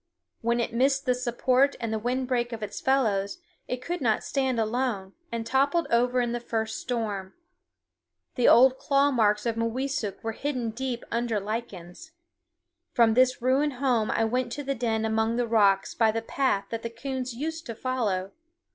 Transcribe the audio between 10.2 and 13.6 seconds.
were hidden deep under lichens. From this